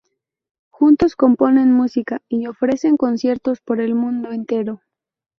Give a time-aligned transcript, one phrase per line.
[0.71, 4.81] Juntos componen música y ofrecen conciertos por el mundo entero.